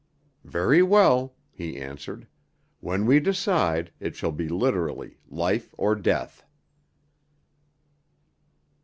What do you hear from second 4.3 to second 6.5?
be literally life or death."